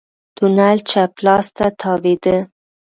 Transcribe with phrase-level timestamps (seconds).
[0.35, 2.37] تونل چپ لاس ته تاوېده.